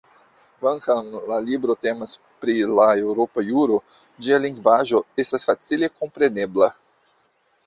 Kvankam 0.61 1.09
la 1.31 1.35
libro 1.49 1.75
temas 1.87 2.15
pri 2.45 2.55
la 2.79 2.87
eŭropa 3.01 3.43
juro, 3.51 3.77
ĝia 4.25 4.41
lingvaĵo 4.47 5.03
estas 5.27 5.47
facile 5.53 5.93
komprenebla. 6.01 6.73